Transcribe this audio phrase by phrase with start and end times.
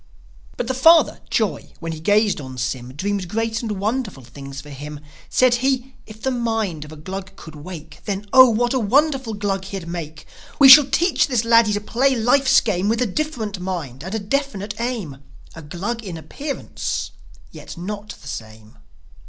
[0.57, 4.71] But the father, joi, when he gazed on Sym, Dreamed great and wonderful things for
[4.71, 4.99] him.
[5.29, 9.35] Said he, "If the mind of a Glug could wake Then, Oh, what a wonderful
[9.35, 10.25] Glug he'd make!
[10.57, 14.17] We shall teach this laddie to play life's game With a different mind and a
[14.19, 15.17] definite aim:
[15.53, 17.11] A Glug in appearance,
[17.51, 18.79] yet not the same."